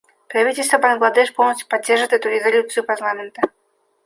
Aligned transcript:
Правительство 0.29 0.79
Бангладеш 0.79 1.31
полностью 1.31 1.67
поддерживает 1.67 2.13
эту 2.13 2.27
резолюцию 2.27 2.83
парламента. 2.83 3.43